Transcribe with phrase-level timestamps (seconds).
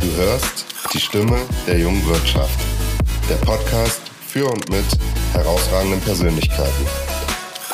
[0.00, 2.58] Du hörst die Stimme der jungen Wirtschaft.
[3.28, 4.86] Der Podcast für und mit
[5.34, 6.86] herausragenden Persönlichkeiten.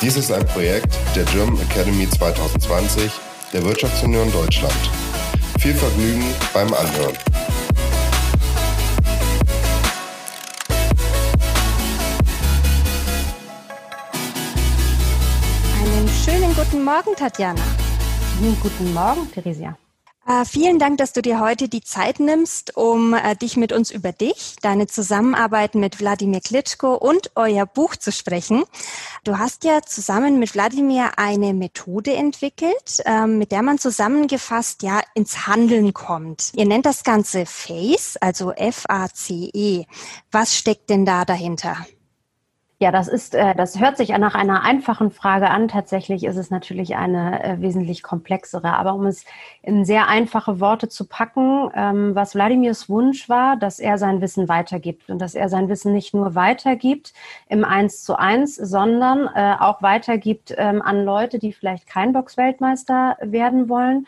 [0.01, 3.09] Dies ist ein Projekt der German Academy 2020
[3.53, 4.73] der Wirtschaftsunion Deutschland.
[5.59, 7.15] Viel Vergnügen beim Anhören.
[15.79, 17.63] Einen schönen guten Morgen, Tatjana.
[18.61, 19.77] Guten Morgen, Theresia.
[20.27, 23.91] Äh, vielen Dank, dass du dir heute die Zeit nimmst, um äh, dich mit uns
[23.91, 28.65] über dich, deine Zusammenarbeit mit Wladimir Klitschko und euer Buch zu sprechen.
[29.23, 34.99] Du hast ja zusammen mit Wladimir eine Methode entwickelt, äh, mit der man zusammengefasst ja
[35.13, 36.51] ins Handeln kommt.
[36.55, 39.85] Ihr nennt das Ganze FACE, also F-A-C-E.
[40.29, 41.77] Was steckt denn da dahinter?
[42.79, 45.67] Ja, das ist, äh, das hört sich nach einer einfachen Frage an.
[45.67, 48.73] Tatsächlich ist es natürlich eine äh, wesentlich komplexere.
[48.73, 49.25] Aber um es
[49.63, 54.47] in sehr einfache Worte zu packen, ähm, was Wladimirs Wunsch war, dass er sein Wissen
[54.47, 57.13] weitergibt und dass er sein Wissen nicht nur weitergibt
[57.49, 63.17] im Eins zu eins, sondern äh, auch weitergibt ähm, an Leute, die vielleicht kein Boxweltmeister
[63.21, 64.05] werden wollen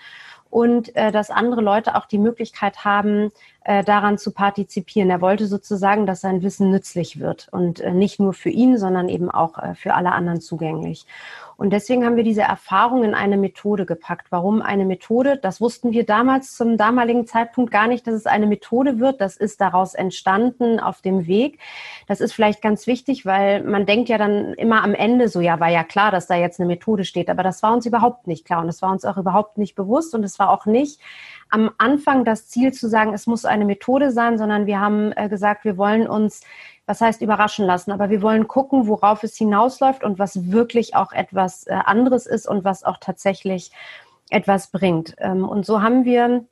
[0.49, 3.31] und äh, dass andere Leute auch die Möglichkeit haben,
[3.69, 5.11] äh, daran zu partizipieren.
[5.11, 9.09] Er wollte sozusagen, dass sein Wissen nützlich wird und äh, nicht nur für ihn, sondern
[9.09, 11.05] eben auch äh, für alle anderen zugänglich.
[11.55, 14.27] Und deswegen haben wir diese Erfahrung in eine Methode gepackt.
[14.31, 15.37] Warum eine Methode?
[15.37, 19.21] Das wussten wir damals zum damaligen Zeitpunkt gar nicht, dass es eine Methode wird.
[19.21, 21.59] Das ist daraus entstanden auf dem Weg.
[22.07, 25.59] Das ist vielleicht ganz wichtig, weil man denkt ja dann immer am Ende so, ja,
[25.59, 27.29] war ja klar, dass da jetzt eine Methode steht.
[27.29, 30.15] Aber das war uns überhaupt nicht klar und das war uns auch überhaupt nicht bewusst
[30.15, 31.01] und es war auch nicht
[31.50, 35.30] am Anfang das Ziel zu sagen, es muss eine Methode sein, sondern wir haben äh,
[35.30, 36.42] gesagt, wir wollen uns
[36.89, 41.11] was heißt überraschen lassen, aber wir wollen gucken, worauf es hinausläuft und was wirklich auch
[41.11, 43.72] etwas äh, anderes ist und was auch tatsächlich
[44.31, 45.14] etwas bringt.
[45.20, 46.45] Ähm, und so haben wir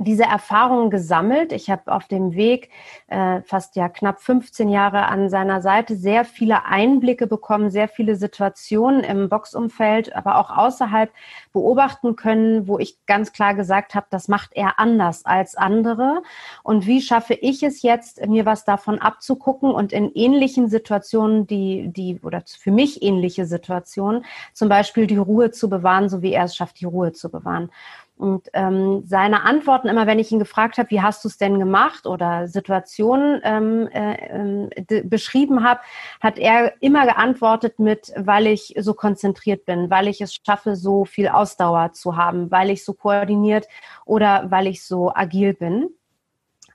[0.00, 1.52] diese Erfahrungen gesammelt.
[1.52, 2.70] Ich habe auf dem Weg
[3.08, 8.14] äh, fast ja knapp 15 Jahre an seiner Seite sehr viele Einblicke bekommen, sehr viele
[8.14, 11.10] Situationen im Boxumfeld, aber auch außerhalb
[11.52, 16.22] beobachten können, wo ich ganz klar gesagt habe, das macht er anders als andere.
[16.62, 21.88] Und wie schaffe ich es jetzt, mir was davon abzugucken und in ähnlichen Situationen, die,
[21.88, 26.44] die, oder für mich ähnliche Situationen, zum Beispiel die Ruhe zu bewahren, so wie er
[26.44, 27.70] es schafft, die Ruhe zu bewahren.
[28.18, 31.60] Und ähm, seine Antworten immer, wenn ich ihn gefragt habe, wie hast du es denn
[31.60, 35.80] gemacht oder Situationen ähm, äh, beschrieben habe,
[36.20, 41.04] hat er immer geantwortet mit, weil ich so konzentriert bin, weil ich es schaffe, so
[41.04, 43.68] viel Ausdauer zu haben, weil ich so koordiniert
[44.04, 45.88] oder weil ich so agil bin.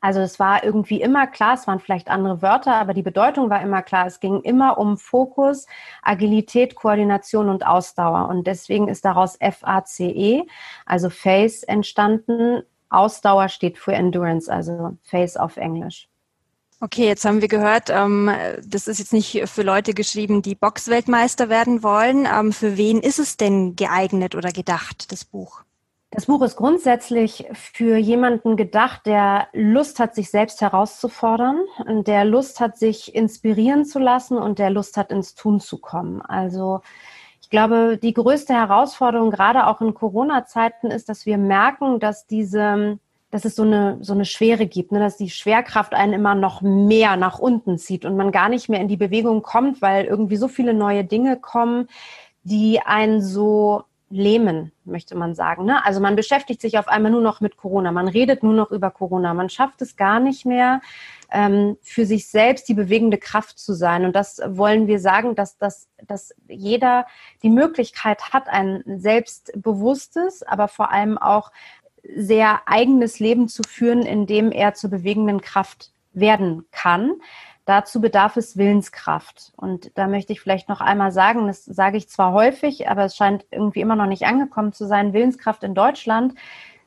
[0.03, 3.61] Also es war irgendwie immer klar, es waren vielleicht andere Wörter, aber die Bedeutung war
[3.61, 4.05] immer klar.
[4.05, 5.65] Es ging immer um Fokus,
[6.01, 8.27] Agilität, Koordination und Ausdauer.
[8.27, 10.43] Und deswegen ist daraus FACE,
[10.85, 12.63] also Face, entstanden.
[12.89, 16.09] Ausdauer steht für Endurance, also Face auf Englisch.
[16.81, 18.29] Okay, jetzt haben wir gehört, ähm,
[18.67, 22.27] das ist jetzt nicht für Leute geschrieben, die Boxweltmeister werden wollen.
[22.29, 25.63] Ähm, für wen ist es denn geeignet oder gedacht, das Buch?
[26.13, 31.57] Das Buch ist grundsätzlich für jemanden gedacht, der Lust hat, sich selbst herauszufordern,
[31.87, 36.21] der Lust hat, sich inspirieren zu lassen und der Lust hat, ins Tun zu kommen.
[36.21, 36.81] Also
[37.41, 42.99] ich glaube, die größte Herausforderung, gerade auch in Corona-Zeiten, ist, dass wir merken, dass diese
[43.31, 44.99] dass es so eine, so eine Schwere gibt, ne?
[44.99, 48.79] dass die Schwerkraft einen immer noch mehr nach unten zieht und man gar nicht mehr
[48.79, 51.87] in die Bewegung kommt, weil irgendwie so viele neue Dinge kommen,
[52.43, 55.65] die einen so lähmen, möchte man sagen.
[55.65, 55.83] Ne?
[55.85, 58.91] Also man beschäftigt sich auf einmal nur noch mit Corona, man redet nur noch über
[58.91, 60.81] Corona, man schafft es gar nicht mehr,
[61.31, 64.05] ähm, für sich selbst die bewegende Kraft zu sein.
[64.05, 67.07] Und das wollen wir sagen, dass, dass, dass jeder
[67.41, 71.51] die Möglichkeit hat, ein selbstbewusstes, aber vor allem auch
[72.15, 77.13] sehr eigenes Leben zu führen, in dem er zur bewegenden Kraft werden kann.
[77.65, 79.53] Dazu bedarf es Willenskraft.
[79.55, 83.15] Und da möchte ich vielleicht noch einmal sagen, das sage ich zwar häufig, aber es
[83.15, 86.35] scheint irgendwie immer noch nicht angekommen zu sein, Willenskraft in Deutschland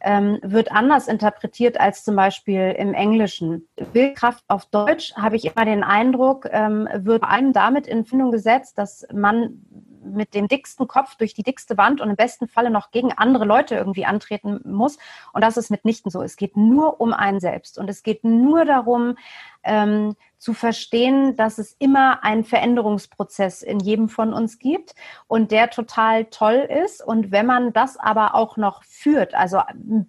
[0.01, 3.67] ähm, wird anders interpretiert als zum Beispiel im Englischen.
[3.93, 8.79] Willenskraft auf Deutsch, habe ich immer den Eindruck, ähm, wird einem damit in Findung gesetzt,
[8.79, 9.63] dass man
[10.05, 13.45] mit dem dicksten Kopf durch die dickste Wand und im besten Falle noch gegen andere
[13.45, 14.99] Leute irgendwie antreten muss.
[15.33, 16.23] Und das ist mitnichten so.
[16.23, 17.77] Es geht nur um einen selbst.
[17.79, 19.17] Und es geht nur darum,
[19.67, 24.95] ähm, zu verstehen, dass es immer einen Veränderungsprozess in jedem von uns gibt
[25.27, 27.05] und der total toll ist.
[27.05, 29.61] Und wenn man das aber auch noch führt, also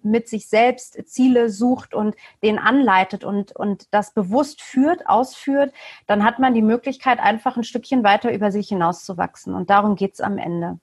[0.02, 5.72] mit sich selbst Ziele sucht und den anleitet und, und das bewusst führt, ausführt,
[6.06, 9.54] dann hat man die Möglichkeit, einfach ein Stückchen weiter über sich hinauszuwachsen.
[9.54, 10.78] Und darum geht es am Ende.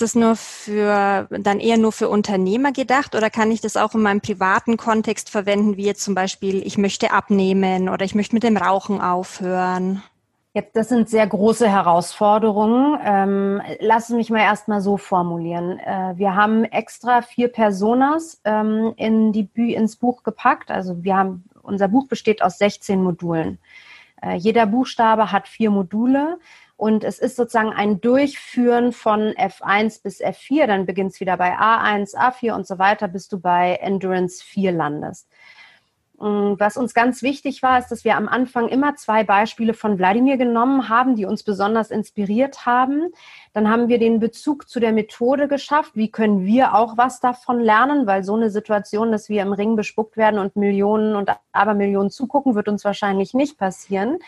[0.00, 3.94] Ist das nur für, dann eher nur für Unternehmer gedacht oder kann ich das auch
[3.94, 8.34] in meinem privaten Kontext verwenden, wie jetzt zum Beispiel, ich möchte abnehmen oder ich möchte
[8.34, 10.02] mit dem Rauchen aufhören?
[10.54, 12.98] Jetzt, das sind sehr große Herausforderungen.
[13.04, 15.78] Ähm, lass mich mal erstmal so formulieren.
[15.78, 20.70] Äh, wir haben extra vier Personas ähm, in die, ins Buch gepackt.
[20.70, 23.58] Also wir haben, unser Buch besteht aus 16 Modulen.
[24.22, 26.38] Äh, jeder Buchstabe hat vier Module.
[26.80, 31.58] Und es ist sozusagen ein Durchführen von F1 bis F4, dann beginnt es wieder bei
[31.58, 35.28] A1, A4 und so weiter, bis du bei Endurance 4 landest.
[36.20, 39.98] Mm, was uns ganz wichtig war, ist, dass wir am Anfang immer zwei Beispiele von
[39.98, 43.08] Wladimir genommen haben, die uns besonders inspiriert haben.
[43.54, 45.92] Dann haben wir den Bezug zu der Methode geschafft.
[45.94, 48.06] Wie können wir auch was davon lernen?
[48.06, 52.54] Weil so eine Situation, dass wir im Ring bespuckt werden und Millionen und Abermillionen zugucken,
[52.54, 54.18] wird uns wahrscheinlich nicht passieren.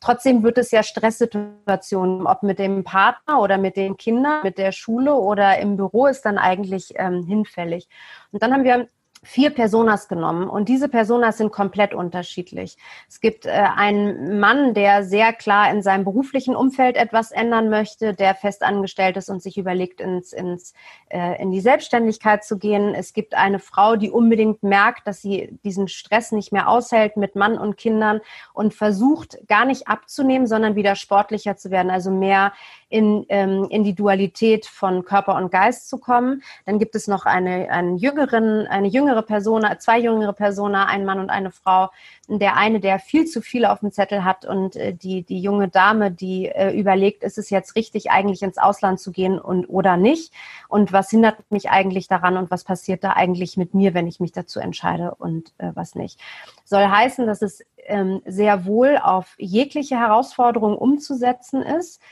[0.00, 4.72] Trotzdem wird es ja Stresssituationen, ob mit dem Partner oder mit den Kindern, mit der
[4.72, 7.88] Schule oder im Büro, ist dann eigentlich ähm, hinfällig.
[8.32, 8.88] Und dann haben wir
[9.24, 12.76] vier Personas genommen und diese Personas sind komplett unterschiedlich.
[13.08, 18.14] Es gibt äh, einen Mann, der sehr klar in seinem beruflichen Umfeld etwas ändern möchte,
[18.14, 20.74] der fest angestellt ist und sich überlegt, ins, ins,
[21.08, 22.96] äh, in die Selbstständigkeit zu gehen.
[22.96, 27.36] Es gibt eine Frau, die unbedingt merkt, dass sie diesen Stress nicht mehr aushält mit
[27.36, 28.20] Mann und Kindern
[28.52, 32.52] und versucht, gar nicht abzunehmen, sondern wieder sportlicher zu werden, also mehr
[32.92, 36.42] in, ähm, in die Dualität von Körper und Geist zu kommen.
[36.66, 41.18] Dann gibt es noch eine, einen jüngeren, eine jüngere Person, zwei jüngere Personen, ein Mann
[41.18, 41.88] und eine Frau.
[42.28, 45.68] Der eine, der viel zu viel auf dem Zettel hat und äh, die, die junge
[45.68, 49.96] Dame, die äh, überlegt, ist es jetzt richtig, eigentlich ins Ausland zu gehen und oder
[49.96, 50.32] nicht?
[50.68, 54.20] Und was hindert mich eigentlich daran und was passiert da eigentlich mit mir, wenn ich
[54.20, 56.20] mich dazu entscheide und äh, was nicht?
[56.64, 62.02] Soll heißen, dass es ähm, sehr wohl auf jegliche Herausforderung umzusetzen ist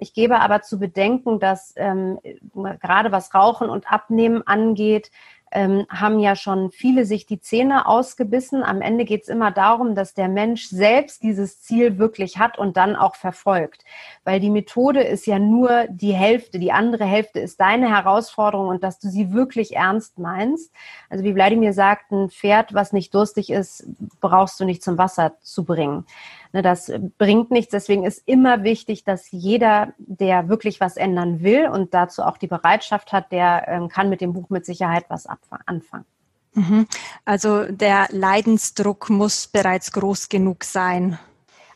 [0.00, 2.18] ich gebe aber zu bedenken, dass ähm,
[2.80, 5.10] gerade was Rauchen und Abnehmen angeht,
[5.50, 8.62] ähm, haben ja schon viele sich die Zähne ausgebissen.
[8.62, 12.76] Am Ende geht es immer darum, dass der Mensch selbst dieses Ziel wirklich hat und
[12.76, 13.84] dann auch verfolgt.
[14.24, 18.82] Weil die Methode ist ja nur die Hälfte, die andere Hälfte ist deine Herausforderung und
[18.82, 20.72] dass du sie wirklich ernst meinst.
[21.08, 23.86] Also wie Wladimir sagt, ein Pferd, was nicht durstig ist,
[24.20, 26.04] brauchst du nicht zum Wasser zu bringen.
[26.52, 27.72] Ne, das bringt nichts.
[27.72, 32.46] Deswegen ist immer wichtig, dass jeder, der wirklich was ändern will und dazu auch die
[32.46, 36.06] Bereitschaft hat, der ähm, kann mit dem Buch mit Sicherheit was anfangen.
[36.54, 36.86] Mhm.
[37.24, 41.18] Also der Leidensdruck muss bereits groß genug sein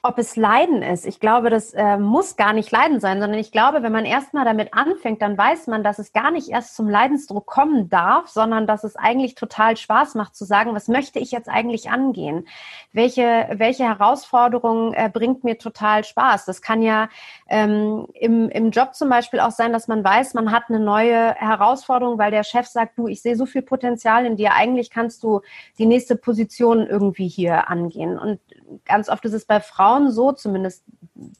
[0.05, 1.07] ob es Leiden ist.
[1.07, 4.45] Ich glaube, das äh, muss gar nicht Leiden sein, sondern ich glaube, wenn man erstmal
[4.45, 8.67] damit anfängt, dann weiß man, dass es gar nicht erst zum Leidensdruck kommen darf, sondern
[8.67, 12.49] dass es eigentlich total Spaß macht zu sagen, was möchte ich jetzt eigentlich angehen?
[12.93, 16.47] Welche, welche Herausforderung äh, bringt mir total Spaß?
[16.47, 17.09] Das kann ja
[17.49, 21.33] ähm, im, im Job zum Beispiel auch sein, dass man weiß, man hat eine neue
[21.37, 25.23] Herausforderung, weil der Chef sagt, du, ich sehe so viel Potenzial in dir, eigentlich kannst
[25.23, 25.43] du
[25.79, 28.19] die nächste Position irgendwie hier angehen.
[28.19, 28.41] Und
[28.85, 30.85] ganz oft ist es bei Frauen so, zumindest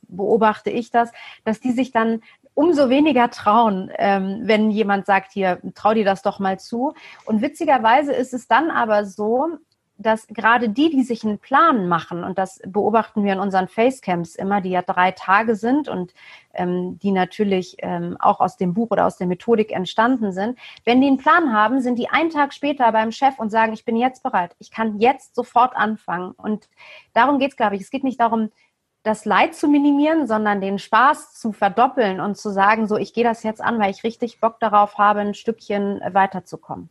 [0.09, 1.11] beobachte ich das,
[1.45, 2.23] dass die sich dann
[2.55, 6.95] umso weniger trauen, ähm, wenn jemand sagt, hier, trau dir das doch mal zu.
[7.25, 9.47] Und witzigerweise ist es dann aber so,
[10.03, 14.35] dass gerade die, die sich einen Plan machen, und das beobachten wir in unseren Facecamps
[14.35, 16.13] immer, die ja drei Tage sind und
[16.55, 21.01] ähm, die natürlich ähm, auch aus dem Buch oder aus der Methodik entstanden sind, wenn
[21.01, 23.97] die einen Plan haben, sind die einen Tag später beim Chef und sagen, ich bin
[23.97, 26.33] jetzt bereit, ich kann jetzt sofort anfangen.
[26.33, 26.69] Und
[27.15, 27.83] darum geht es, glaube ich.
[27.83, 28.51] Es geht nicht darum,
[29.03, 33.25] das Leid zu minimieren, sondern den Spaß zu verdoppeln und zu sagen, so, ich gehe
[33.25, 36.89] das jetzt an, weil ich richtig Bock darauf habe, ein Stückchen weiterzukommen.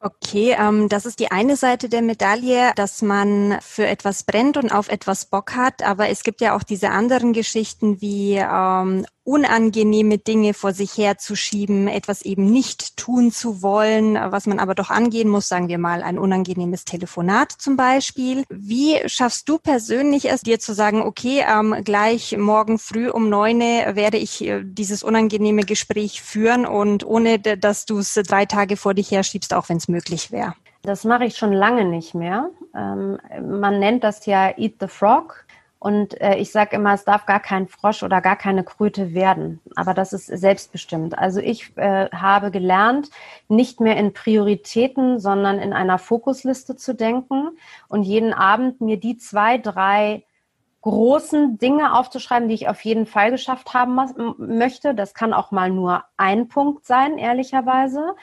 [0.00, 4.70] Okay, ähm, das ist die eine Seite der Medaille, dass man für etwas brennt und
[4.70, 5.82] auf etwas Bock hat.
[5.82, 11.86] Aber es gibt ja auch diese anderen Geschichten wie ähm, unangenehme Dinge vor sich herzuschieben,
[11.86, 16.02] etwas eben nicht tun zu wollen, was man aber doch angehen muss, sagen wir mal
[16.02, 18.44] ein unangenehmes Telefonat zum Beispiel.
[18.48, 23.60] Wie schaffst du persönlich es, dir zu sagen, okay, ähm, gleich morgen früh um neun
[23.60, 28.94] werde ich äh, dieses unangenehme Gespräch führen und ohne, dass du es drei Tage vor
[28.94, 30.54] dich herschiebst, auch wenn es möglich wäre?
[30.82, 32.48] Das mache ich schon lange nicht mehr.
[32.74, 35.44] Ähm, man nennt das ja Eat the Frog.
[35.80, 39.60] Und äh, ich sage immer, es darf gar kein Frosch oder gar keine Kröte werden.
[39.76, 41.16] Aber das ist selbstbestimmt.
[41.16, 43.10] Also ich äh, habe gelernt,
[43.48, 47.50] nicht mehr in Prioritäten, sondern in einer Fokusliste zu denken
[47.88, 50.24] und jeden Abend mir die zwei, drei
[50.82, 53.98] großen Dinge aufzuschreiben, die ich auf jeden Fall geschafft haben
[54.38, 54.94] möchte.
[54.94, 58.14] Das kann auch mal nur ein Punkt sein, ehrlicherweise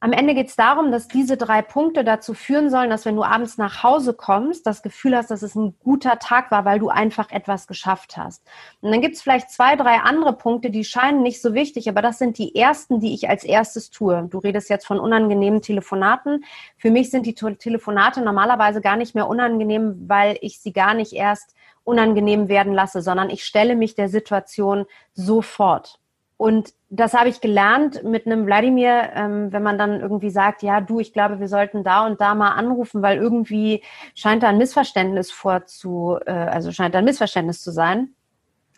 [0.00, 3.24] Am Ende geht es darum, dass diese drei Punkte dazu führen sollen, dass wenn du
[3.24, 6.88] abends nach Hause kommst, das Gefühl hast, dass es ein guter Tag war, weil du
[6.88, 8.46] einfach etwas geschafft hast.
[8.80, 12.00] Und dann gibt es vielleicht zwei, drei andere Punkte, die scheinen nicht so wichtig, aber
[12.00, 14.28] das sind die ersten, die ich als erstes tue.
[14.30, 16.44] Du redest jetzt von unangenehmen Telefonaten.
[16.76, 21.12] Für mich sind die Telefonate normalerweise gar nicht mehr unangenehm, weil ich sie gar nicht
[21.12, 25.98] erst unangenehm werden lasse, sondern ich stelle mich der Situation sofort.
[26.38, 30.80] Und das habe ich gelernt mit einem Wladimir, ähm, wenn man dann irgendwie sagt, ja,
[30.80, 33.82] du, ich glaube, wir sollten da und da mal anrufen, weil irgendwie
[34.14, 38.14] scheint da ein Missverständnis vorzu, äh, also scheint da ein Missverständnis zu sein.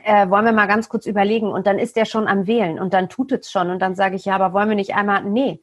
[0.02, 2.94] Äh, wollen wir mal ganz kurz überlegen und dann ist der schon am Wählen und
[2.94, 5.60] dann tut es schon und dann sage ich, ja, aber wollen wir nicht einmal, nee,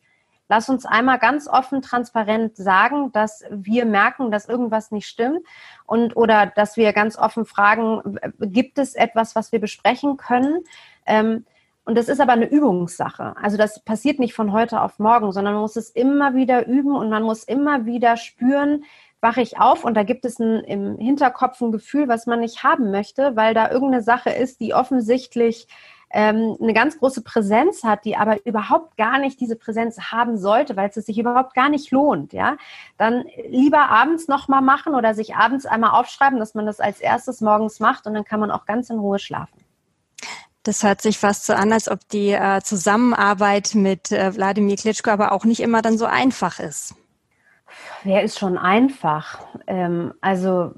[0.49, 5.39] lass uns einmal ganz offen, transparent sagen, dass wir merken, dass irgendwas nicht stimmt
[5.87, 10.63] und oder dass wir ganz offen fragen, gibt es etwas, was wir besprechen können?
[11.07, 11.45] Ähm,
[11.87, 13.33] und das ist aber eine Übungssache.
[13.41, 16.93] Also das passiert nicht von heute auf morgen, sondern man muss es immer wieder üben
[16.93, 18.83] und man muss immer wieder spüren,
[19.21, 22.61] wache ich auf und da gibt es ein, im Hinterkopf ein Gefühl, was man nicht
[22.61, 25.69] haben möchte, weil da irgendeine Sache ist, die offensichtlich
[26.09, 30.75] ähm, eine ganz große Präsenz hat, die aber überhaupt gar nicht diese Präsenz haben sollte,
[30.75, 32.57] weil es sich überhaupt gar nicht lohnt, ja,
[32.97, 37.39] dann lieber abends nochmal machen oder sich abends einmal aufschreiben, dass man das als erstes
[37.39, 39.66] morgens macht und dann kann man auch ganz in Ruhe schlafen.
[40.67, 45.11] Das hört sich fast so an, als ob die äh, Zusammenarbeit mit äh, Wladimir Klitschko
[45.11, 46.93] aber auch nicht immer dann so einfach ist.
[48.03, 49.39] Wer ist schon einfach?
[49.65, 50.73] Ähm, also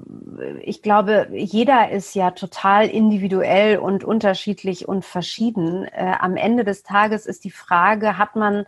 [0.60, 5.86] ich glaube, jeder ist ja total individuell und unterschiedlich und verschieden.
[5.86, 8.66] Äh, am Ende des Tages ist die Frage, hat man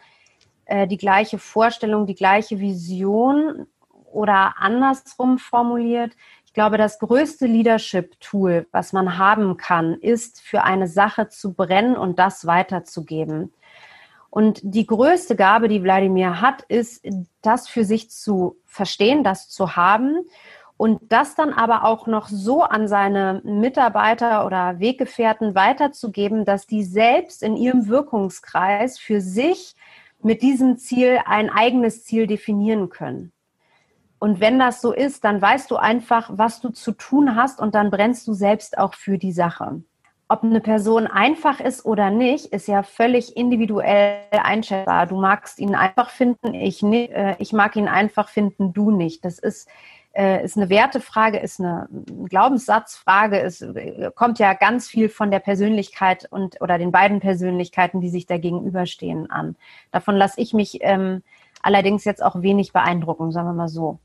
[0.64, 3.68] äh, die gleiche Vorstellung, die gleiche Vision
[4.10, 6.16] oder andersrum formuliert,
[6.52, 11.96] ich glaube, das größte Leadership-Tool, was man haben kann, ist für eine Sache zu brennen
[11.96, 13.54] und das weiterzugeben.
[14.28, 17.06] Und die größte Gabe, die Wladimir hat, ist,
[17.40, 20.26] das für sich zu verstehen, das zu haben
[20.76, 26.84] und das dann aber auch noch so an seine Mitarbeiter oder Weggefährten weiterzugeben, dass die
[26.84, 29.74] selbst in ihrem Wirkungskreis für sich
[30.22, 33.32] mit diesem Ziel ein eigenes Ziel definieren können.
[34.22, 37.74] Und wenn das so ist, dann weißt du einfach, was du zu tun hast und
[37.74, 39.82] dann brennst du selbst auch für die Sache.
[40.28, 45.08] Ob eine Person einfach ist oder nicht, ist ja völlig individuell einschätzbar.
[45.08, 49.24] Du magst ihn einfach finden, ich, nicht, äh, ich mag ihn einfach finden, du nicht.
[49.24, 49.68] Das ist,
[50.12, 51.88] äh, ist eine Wertefrage, ist eine
[52.28, 58.00] Glaubenssatzfrage, es äh, kommt ja ganz viel von der Persönlichkeit und oder den beiden Persönlichkeiten,
[58.00, 59.56] die sich da gegenüberstehen, an.
[59.90, 61.24] Davon lasse ich mich ähm,
[61.60, 63.98] allerdings jetzt auch wenig beeindrucken, sagen wir mal so.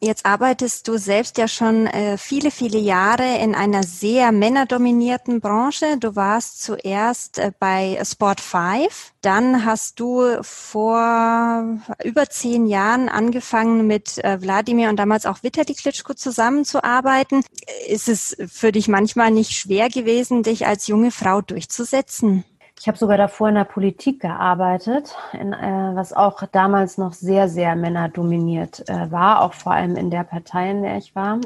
[0.00, 5.96] Jetzt arbeitest du selbst ja schon äh, viele, viele Jahre in einer sehr männerdominierten Branche.
[5.98, 9.12] Du warst zuerst äh, bei Sport 5.
[9.22, 15.74] Dann hast du vor über zehn Jahren angefangen mit äh, Wladimir und damals auch Vitali
[15.74, 17.42] Klitschko zusammenzuarbeiten.
[17.88, 22.44] Ist es für dich manchmal nicht schwer gewesen, dich als junge Frau durchzusetzen?
[22.80, 27.48] Ich habe sogar davor in der Politik gearbeitet, in, äh, was auch damals noch sehr,
[27.48, 31.40] sehr männerdominiert äh, war, auch vor allem in der Partei, in der ich war.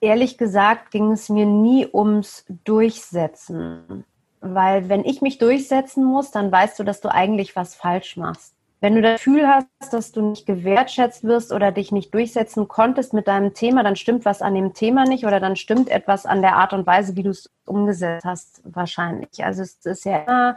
[0.00, 4.04] Ehrlich gesagt ging es mir nie ums Durchsetzen,
[4.40, 8.54] weil wenn ich mich durchsetzen muss, dann weißt du, dass du eigentlich was falsch machst.
[8.80, 13.12] Wenn du das Gefühl hast, dass du nicht gewertschätzt wirst oder dich nicht durchsetzen konntest
[13.12, 16.42] mit deinem Thema, dann stimmt was an dem Thema nicht oder dann stimmt etwas an
[16.42, 19.44] der Art und Weise, wie du es umgesetzt hast, wahrscheinlich.
[19.44, 20.56] Also es ist ja immer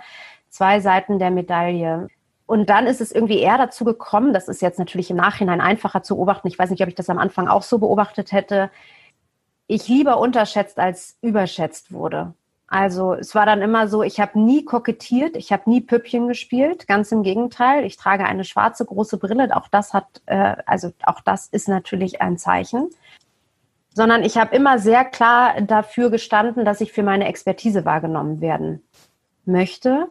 [0.50, 2.10] zwei Seiten der Medaille.
[2.46, 6.04] Und dann ist es irgendwie eher dazu gekommen, das ist jetzt natürlich im Nachhinein einfacher
[6.04, 6.48] zu beobachten.
[6.48, 8.70] Ich weiß nicht, ob ich das am Anfang auch so beobachtet hätte.
[9.68, 12.34] Ich lieber unterschätzt als überschätzt wurde.
[12.72, 16.88] Also es war dann immer so, ich habe nie kokettiert, ich habe nie Püppchen gespielt,
[16.88, 17.84] ganz im Gegenteil.
[17.84, 22.22] Ich trage eine schwarze große Brille, auch das hat, äh, also auch das ist natürlich
[22.22, 22.90] ein Zeichen.
[23.94, 28.82] Sondern ich habe immer sehr klar dafür gestanden, dass ich für meine Expertise wahrgenommen werden
[29.44, 30.08] möchte.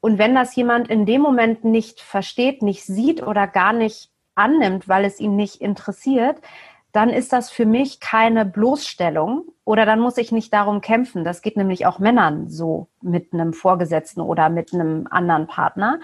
[0.00, 4.88] Und wenn das jemand in dem Moment nicht versteht, nicht sieht oder gar nicht annimmt,
[4.88, 6.40] weil es ihn nicht interessiert,
[6.92, 11.24] dann ist das für mich keine Bloßstellung oder dann muss ich nicht darum kämpfen.
[11.24, 16.00] Das geht nämlich auch Männern so mit einem Vorgesetzten oder mit einem anderen Partner.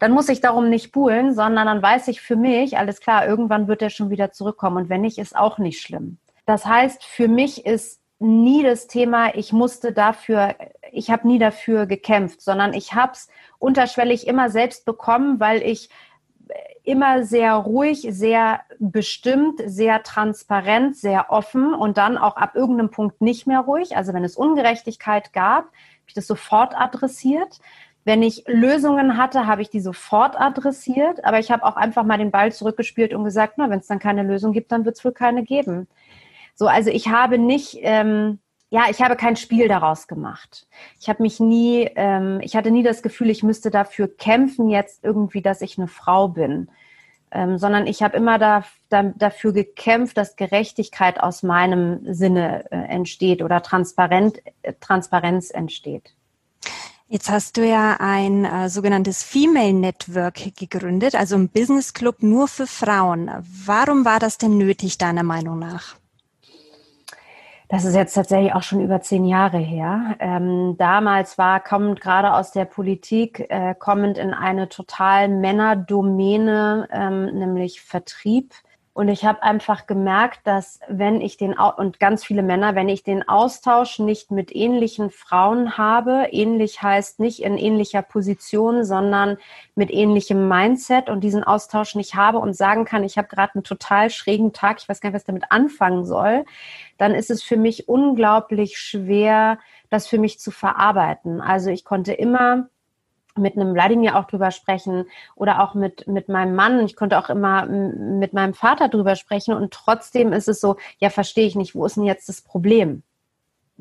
[0.00, 3.68] Dann muss ich darum nicht buhlen, sondern dann weiß ich für mich, alles klar, irgendwann
[3.68, 6.18] wird er schon wieder zurückkommen und wenn nicht, ist auch nicht schlimm.
[6.44, 10.54] Das heißt, für mich ist nie das Thema, ich musste dafür,
[10.90, 15.88] ich habe nie dafür gekämpft, sondern ich habe es unterschwellig immer selbst bekommen, weil ich
[16.84, 23.20] immer sehr ruhig, sehr bestimmt, sehr transparent, sehr offen und dann auch ab irgendeinem Punkt
[23.20, 23.96] nicht mehr ruhig.
[23.96, 27.60] Also wenn es Ungerechtigkeit gab, habe ich das sofort adressiert.
[28.04, 32.18] Wenn ich Lösungen hatte, habe ich die sofort adressiert, aber ich habe auch einfach mal
[32.18, 35.04] den Ball zurückgespielt und gesagt, na, wenn es dann keine Lösung gibt, dann wird es
[35.04, 35.86] wohl keine geben.
[36.56, 38.40] So, also ich habe nicht, ähm,
[38.72, 40.66] ja, ich habe kein Spiel daraus gemacht.
[40.98, 45.04] Ich habe mich nie, ähm, ich hatte nie das Gefühl, ich müsste dafür kämpfen jetzt
[45.04, 46.70] irgendwie, dass ich eine Frau bin,
[47.30, 52.76] ähm, sondern ich habe immer da, da, dafür gekämpft, dass Gerechtigkeit aus meinem Sinne äh,
[52.76, 56.14] entsteht oder transparent, äh, Transparenz entsteht.
[57.08, 62.48] Jetzt hast du ja ein äh, sogenanntes Female Network gegründet, also ein Business Club nur
[62.48, 63.30] für Frauen.
[63.66, 65.96] Warum war das denn nötig, deiner Meinung nach?
[67.72, 70.16] Das ist jetzt tatsächlich auch schon über zehn Jahre her.
[70.18, 77.24] Ähm, damals war kommend gerade aus der Politik, äh, kommend in eine total Männerdomäne, ähm,
[77.38, 78.52] nämlich Vertrieb
[78.94, 83.02] und ich habe einfach gemerkt, dass wenn ich den, und ganz viele Männer, wenn ich
[83.02, 89.38] den Austausch nicht mit ähnlichen Frauen habe, ähnlich heißt nicht in ähnlicher Position, sondern
[89.74, 93.64] mit ähnlichem Mindset und diesen Austausch nicht habe und sagen kann, ich habe gerade einen
[93.64, 96.44] total schrägen Tag, ich weiß gar nicht, was damit anfangen soll,
[96.98, 99.58] dann ist es für mich unglaublich schwer,
[99.88, 101.40] das für mich zu verarbeiten.
[101.40, 102.68] Also ich konnte immer
[103.36, 106.84] mit einem Wladimir auch drüber sprechen oder auch mit, mit meinem Mann.
[106.84, 111.10] Ich konnte auch immer mit meinem Vater drüber sprechen und trotzdem ist es so, ja,
[111.10, 113.02] verstehe ich nicht, wo ist denn jetzt das Problem?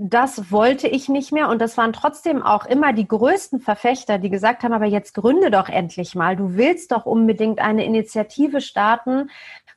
[0.03, 1.49] das wollte ich nicht mehr.
[1.49, 5.51] Und das waren trotzdem auch immer die größten Verfechter, die gesagt haben, aber jetzt gründe
[5.51, 6.35] doch endlich mal.
[6.35, 9.29] Du willst doch unbedingt eine Initiative starten,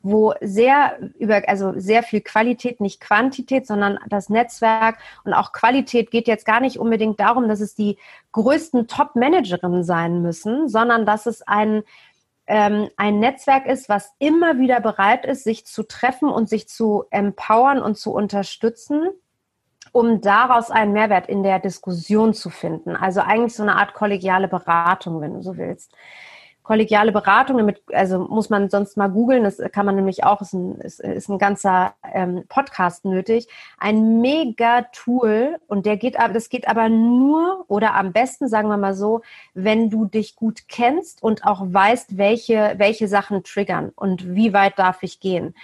[0.04, 6.10] wo sehr über, also sehr viel Qualität, nicht Quantität, sondern das Netzwerk und auch Qualität
[6.10, 7.96] geht jetzt gar nicht unbedingt darum, dass es die
[8.32, 11.82] größten Top-Managerinnen sein müssen, sondern dass es ein,
[12.46, 17.04] ähm, ein Netzwerk ist, was immer wieder bereit ist, sich zu treffen und sich zu
[17.10, 19.08] empowern und zu unterstützen
[19.92, 22.96] um daraus einen Mehrwert in der Diskussion zu finden.
[22.96, 25.92] Also eigentlich so eine Art kollegiale Beratung, wenn du so willst.
[26.64, 30.54] Kollegiale Beratung, damit, also muss man sonst mal googeln, das kann man nämlich auch, ist
[30.54, 33.48] ein, ist, ist ein ganzer ähm, Podcast nötig.
[33.78, 38.68] Ein mega Tool und der geht aber, das geht aber nur oder am besten, sagen
[38.68, 39.20] wir mal so,
[39.52, 44.78] wenn du dich gut kennst und auch weißt, welche, welche Sachen triggern und wie weit
[44.78, 45.54] darf ich gehen.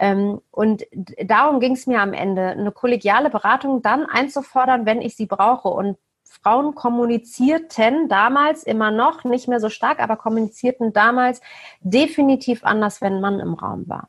[0.00, 0.84] Ähm, und
[1.22, 5.68] darum ging es mir am Ende, eine kollegiale Beratung dann einzufordern, wenn ich sie brauche.
[5.68, 5.96] Und
[6.42, 11.40] Frauen kommunizierten damals immer noch, nicht mehr so stark, aber kommunizierten damals
[11.80, 14.08] definitiv anders, wenn ein Mann im Raum war.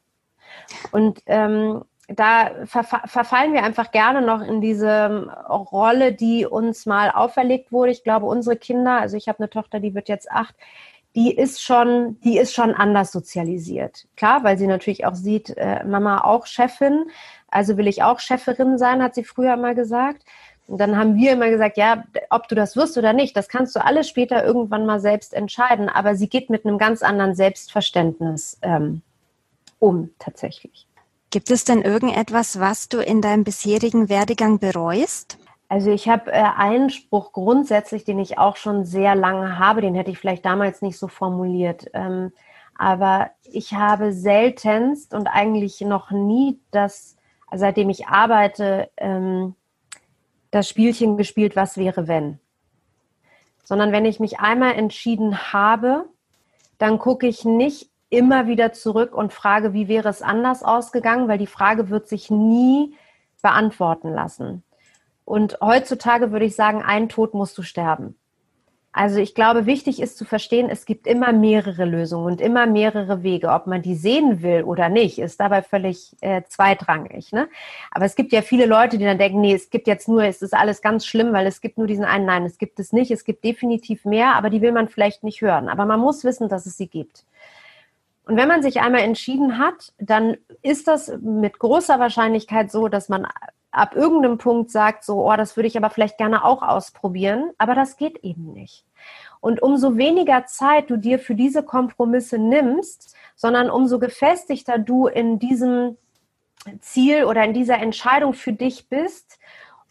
[0.91, 7.71] Und ähm, da verfallen wir einfach gerne noch in diese Rolle, die uns mal auferlegt
[7.71, 7.91] wurde.
[7.91, 10.55] Ich glaube, unsere Kinder, also ich habe eine Tochter, die wird jetzt acht,
[11.15, 14.07] die ist schon, die ist schon anders sozialisiert.
[14.15, 17.05] Klar, weil sie natürlich auch sieht, äh, Mama auch Chefin,
[17.49, 20.23] also will ich auch Chefin sein, hat sie früher mal gesagt.
[20.71, 23.75] Und dann haben wir immer gesagt, ja, ob du das wirst oder nicht, das kannst
[23.75, 25.89] du alles später irgendwann mal selbst entscheiden.
[25.89, 29.01] Aber sie geht mit einem ganz anderen Selbstverständnis ähm,
[29.79, 30.87] um, tatsächlich.
[31.29, 35.37] Gibt es denn irgendetwas, was du in deinem bisherigen Werdegang bereust?
[35.67, 39.93] Also ich habe äh, einen Spruch grundsätzlich, den ich auch schon sehr lange habe, den
[39.93, 41.87] hätte ich vielleicht damals nicht so formuliert.
[41.93, 42.31] Ähm,
[42.77, 47.17] aber ich habe seltenst und eigentlich noch nie das,
[47.53, 49.55] seitdem ich arbeite, ähm,
[50.51, 52.39] das Spielchen gespielt, was wäre wenn.
[53.63, 56.05] Sondern wenn ich mich einmal entschieden habe,
[56.77, 61.37] dann gucke ich nicht immer wieder zurück und frage, wie wäre es anders ausgegangen, weil
[61.37, 62.93] die Frage wird sich nie
[63.41, 64.63] beantworten lassen.
[65.23, 68.17] Und heutzutage würde ich sagen, ein Tod musst du sterben.
[68.93, 73.23] Also ich glaube, wichtig ist zu verstehen, es gibt immer mehrere Lösungen und immer mehrere
[73.23, 73.47] Wege.
[73.49, 77.31] Ob man die sehen will oder nicht, ist dabei völlig äh, zweitrangig.
[77.31, 77.47] Ne?
[77.91, 80.41] Aber es gibt ja viele Leute, die dann denken, nee, es gibt jetzt nur, es
[80.41, 82.25] ist alles ganz schlimm, weil es gibt nur diesen einen.
[82.25, 83.11] Nein, es gibt es nicht.
[83.11, 85.69] Es gibt definitiv mehr, aber die will man vielleicht nicht hören.
[85.69, 87.23] Aber man muss wissen, dass es sie gibt.
[88.25, 93.07] Und wenn man sich einmal entschieden hat, dann ist das mit großer Wahrscheinlichkeit so, dass
[93.07, 93.25] man
[93.71, 97.73] ab irgendeinem Punkt sagt, so, oh, das würde ich aber vielleicht gerne auch ausprobieren, aber
[97.73, 98.85] das geht eben nicht.
[99.39, 105.39] Und umso weniger Zeit du dir für diese Kompromisse nimmst, sondern umso gefestigter du in
[105.39, 105.97] diesem
[106.79, 109.39] Ziel oder in dieser Entscheidung für dich bist,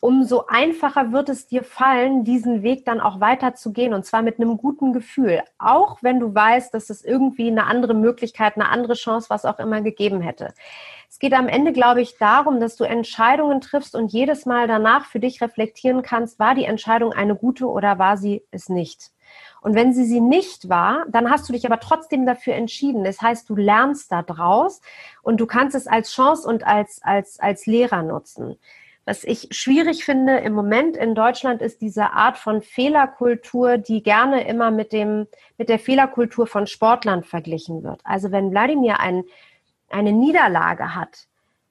[0.01, 4.57] umso einfacher wird es dir fallen, diesen Weg dann auch weiterzugehen und zwar mit einem
[4.57, 5.43] guten Gefühl.
[5.59, 9.59] Auch wenn du weißt, dass es irgendwie eine andere Möglichkeit, eine andere Chance, was auch
[9.59, 10.55] immer gegeben hätte.
[11.09, 15.05] Es geht am Ende, glaube ich, darum, dass du Entscheidungen triffst und jedes Mal danach
[15.05, 19.11] für dich reflektieren kannst, war die Entscheidung eine gute oder war sie es nicht?
[19.61, 23.05] Und wenn sie sie nicht war, dann hast du dich aber trotzdem dafür entschieden.
[23.05, 24.81] Das heißt, du lernst da draus
[25.23, 28.57] und du kannst es als Chance und als, als, als Lehrer nutzen.
[29.11, 34.46] Was ich schwierig finde im Moment in Deutschland ist diese Art von Fehlerkultur, die gerne
[34.46, 35.27] immer mit dem,
[35.59, 38.01] mit der Fehlerkultur von Sportlern verglichen wird.
[38.05, 39.25] Also wenn Wladimir ein,
[39.88, 41.27] eine Niederlage hat,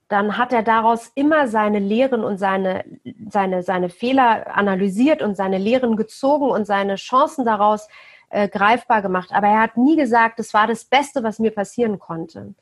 [0.10, 2.84] dann hat er daraus immer seine Lehren und seine,
[3.30, 7.88] seine, seine Fehler analysiert und seine Lehren gezogen und seine Chancen daraus
[8.32, 9.30] äh, greifbar gemacht.
[9.32, 12.54] Aber er hat nie gesagt, das war das Beste, was mir passieren konnte.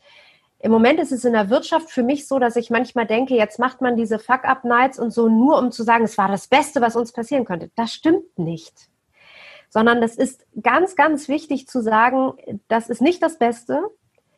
[0.60, 3.60] Im Moment ist es in der Wirtschaft für mich so, dass ich manchmal denke, jetzt
[3.60, 6.96] macht man diese Fuck-Up-Nights und so nur, um zu sagen, es war das Beste, was
[6.96, 7.70] uns passieren könnte.
[7.76, 8.90] Das stimmt nicht.
[9.70, 12.34] Sondern das ist ganz, ganz wichtig zu sagen,
[12.68, 13.84] das ist nicht das Beste.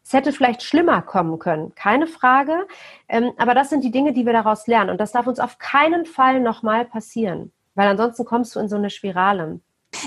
[0.03, 2.67] Es hätte vielleicht schlimmer kommen können, keine Frage.
[3.08, 4.89] Ähm, aber das sind die Dinge, die wir daraus lernen.
[4.89, 8.75] Und das darf uns auf keinen Fall nochmal passieren, weil ansonsten kommst du in so
[8.75, 9.62] eine Spirale.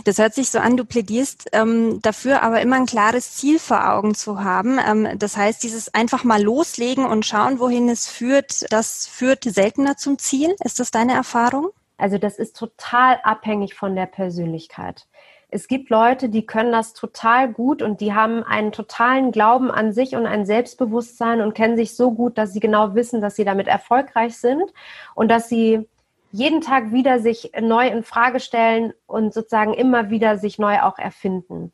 [0.05, 3.93] Das hört sich so an, du plädierst ähm, dafür, aber immer ein klares Ziel vor
[3.93, 4.79] Augen zu haben.
[4.79, 9.97] Ähm, das heißt, dieses einfach mal loslegen und schauen, wohin es führt, das führt seltener
[9.97, 10.55] zum Ziel.
[10.65, 11.71] Ist das deine Erfahrung?
[11.99, 15.07] Also das ist total abhängig von der Persönlichkeit.
[15.55, 19.93] Es gibt Leute, die können das total gut und die haben einen totalen Glauben an
[19.93, 23.45] sich und ein Selbstbewusstsein und kennen sich so gut, dass sie genau wissen, dass sie
[23.45, 24.73] damit erfolgreich sind
[25.15, 25.87] und dass sie
[26.33, 30.99] jeden Tag wieder sich neu in Frage stellen und sozusagen immer wieder sich neu auch
[30.99, 31.73] erfinden.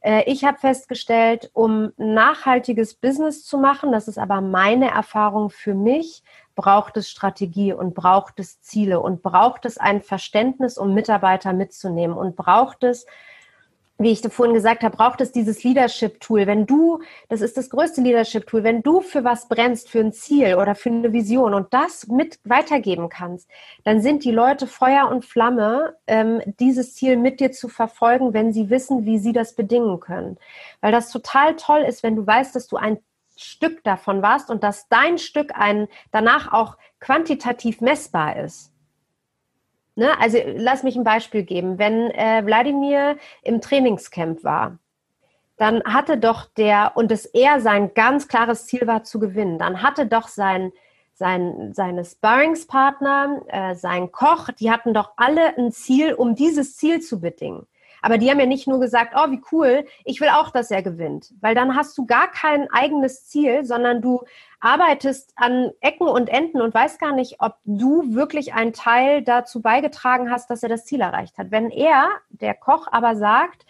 [0.00, 5.74] Äh, ich habe festgestellt, um nachhaltiges Business zu machen, das ist aber meine Erfahrung für
[5.74, 6.22] mich,
[6.54, 12.16] braucht es Strategie und braucht es Ziele und braucht es ein Verständnis, um Mitarbeiter mitzunehmen
[12.16, 13.06] und braucht es
[14.02, 16.46] wie ich vorhin gesagt habe, braucht es dieses Leadership-Tool.
[16.46, 20.56] Wenn du, das ist das größte Leadership-Tool, wenn du für was brennst, für ein Ziel
[20.56, 23.48] oder für eine Vision und das mit weitergeben kannst,
[23.84, 28.52] dann sind die Leute Feuer und Flamme, ähm, dieses Ziel mit dir zu verfolgen, wenn
[28.52, 30.38] sie wissen, wie sie das bedingen können.
[30.80, 32.98] Weil das total toll ist, wenn du weißt, dass du ein
[33.36, 38.71] Stück davon warst und dass dein Stück ein, danach auch quantitativ messbar ist.
[40.02, 40.18] Ne?
[40.18, 41.78] Also lass mich ein Beispiel geben.
[41.78, 44.78] Wenn äh, Wladimir im Trainingscamp war,
[45.58, 49.80] dann hatte doch der, und es er sein ganz klares Ziel war zu gewinnen, dann
[49.80, 50.72] hatte doch sein,
[51.14, 57.00] sein, seine Sparringspartner, äh, sein Koch, die hatten doch alle ein Ziel, um dieses Ziel
[57.00, 57.68] zu bedingen.
[58.02, 60.82] Aber die haben ja nicht nur gesagt, oh, wie cool, ich will auch, dass er
[60.82, 61.32] gewinnt.
[61.40, 64.24] Weil dann hast du gar kein eigenes Ziel, sondern du
[64.58, 69.62] arbeitest an Ecken und Enden und weißt gar nicht, ob du wirklich einen Teil dazu
[69.62, 71.52] beigetragen hast, dass er das Ziel erreicht hat.
[71.52, 73.64] Wenn er, der Koch, aber sagt,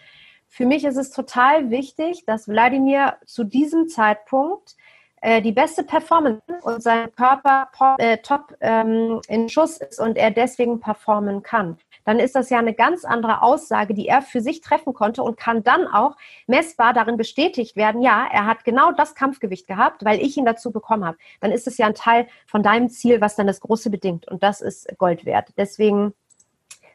[0.47, 4.75] für mich ist es total wichtig, dass Wladimir zu diesem Zeitpunkt
[5.21, 10.31] äh, die beste Performance und sein Körper äh, top ähm, in Schuss ist und er
[10.31, 14.61] deswegen performen kann dann ist das ja eine ganz andere Aussage, die er für sich
[14.61, 16.15] treffen konnte und kann dann auch
[16.47, 20.71] messbar darin bestätigt werden, ja, er hat genau das Kampfgewicht gehabt, weil ich ihn dazu
[20.71, 21.17] bekommen habe.
[21.39, 24.27] Dann ist es ja ein Teil von deinem Ziel, was dann das Große bedingt.
[24.27, 25.49] Und das ist Gold wert.
[25.57, 26.13] Deswegen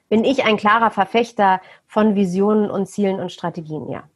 [0.08, 4.08] bin ich ein klarer Verfechter von Visionen und Zielen und Strategien, ja.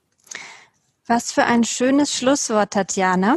[1.07, 3.37] Was für ein schönes Schlusswort, Tatjana.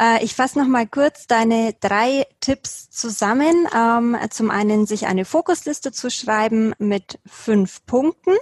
[0.00, 3.68] Äh, ich fasse noch mal kurz deine drei Tipps zusammen.
[3.74, 8.32] Ähm, zum einen sich eine Fokusliste zu schreiben mit fünf Punkten.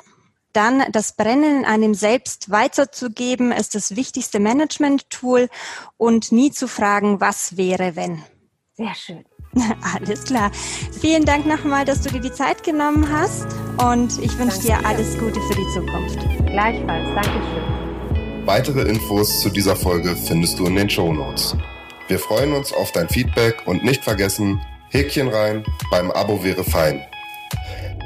[0.53, 5.51] Dann das Brennen in einem selbst weiterzugeben ist das wichtigste Management-Tool
[5.99, 8.23] und nie zu fragen, was wäre, wenn.
[8.73, 9.25] Sehr schön.
[9.95, 10.51] Alles klar.
[10.99, 13.47] Vielen Dank nochmal, dass du dir die Zeit genommen hast
[13.83, 16.47] und ich wünsche dir alles Gute für die Zukunft.
[16.47, 17.07] Gleichfalls.
[17.15, 17.76] Dankeschön.
[18.47, 21.57] Weitere Infos zu dieser Folge findest du in den Show Notes.
[22.07, 27.05] Wir freuen uns auf dein Feedback und nicht vergessen, Häkchen rein, beim Abo wäre fein.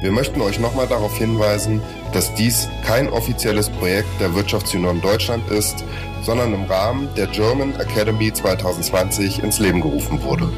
[0.00, 1.82] Wir möchten euch nochmal darauf hinweisen,
[2.14, 5.84] dass dies kein offizielles Projekt der Wirtschaftsunion Deutschland ist,
[6.22, 10.50] sondern im Rahmen der German Academy 2020 ins Leben gerufen wurde.